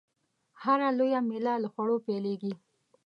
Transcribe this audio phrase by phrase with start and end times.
[0.63, 2.53] هره لويه میله له خوړو پیلېږي.